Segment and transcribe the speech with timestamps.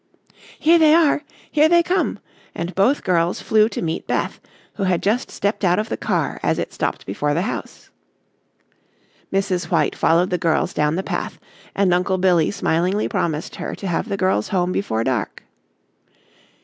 [0.57, 1.21] "Here they are,
[1.51, 2.17] here they come,"
[2.55, 4.39] and both girls flew to meet Beth,
[4.73, 7.91] who had just stepped out of the car as it stopped before the house.
[9.31, 9.65] Mrs.
[9.69, 11.37] White followed the girls down the path
[11.75, 15.43] and Uncle Billy smilingly promised her to have the girls home before dark.